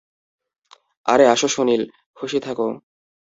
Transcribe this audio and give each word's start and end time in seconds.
আরে 1.05 1.25
আসো 1.27 1.47
সুনিল, 1.47 1.81
খুশি 2.17 2.37
থাকো। 2.39 2.67